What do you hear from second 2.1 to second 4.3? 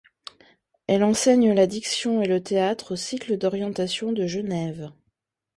et le théâtre au Cycle d'Orientation de